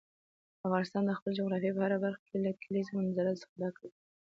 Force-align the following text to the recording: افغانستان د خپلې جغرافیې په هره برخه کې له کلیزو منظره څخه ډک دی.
افغانستان 0.67 1.03
د 1.05 1.11
خپلې 1.17 1.33
جغرافیې 1.39 1.71
په 1.75 1.81
هره 1.85 1.97
برخه 2.05 2.23
کې 2.29 2.37
له 2.45 2.51
کلیزو 2.61 2.91
منظره 2.97 3.31
څخه 3.41 3.53
ډک 3.61 3.75
دی. 3.83 3.89